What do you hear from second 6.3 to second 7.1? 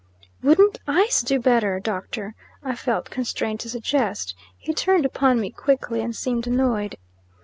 annoyed.